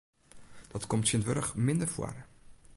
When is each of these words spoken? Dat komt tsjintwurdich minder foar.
Dat 0.67 0.87
komt 0.87 1.03
tsjintwurdich 1.05 1.51
minder 1.67 1.87
foar. 1.95 2.17